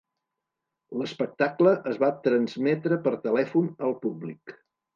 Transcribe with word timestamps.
L"espectacle 0.99 1.75
es 1.93 2.01
va 2.05 2.11
transmetre 2.29 2.99
per 3.07 3.15
telèfon 3.29 3.71
al 3.89 3.97
públic. 4.07 4.59